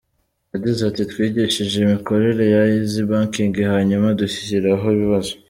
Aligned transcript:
Yagize 0.53 0.81
ati 0.89 1.01
“Twigishije 1.11 1.75
imikorere 1.79 2.43
ya 2.53 2.61
Eazzy 2.75 3.01
Banking, 3.09 3.55
hanyuma 3.73 4.07
dushyiraho 4.19 4.85
ibibazo. 4.97 5.33